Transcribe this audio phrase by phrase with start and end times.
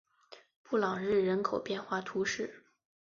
[0.63, 2.63] 布朗日人口变化图示